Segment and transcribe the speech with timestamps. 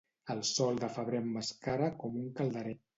[0.35, 2.79] El sol de febrer emmascara com un calderer.